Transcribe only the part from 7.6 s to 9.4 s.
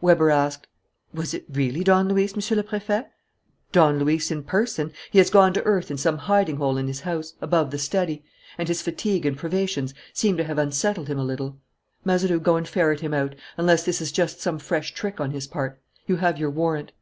the study; and his fatigue and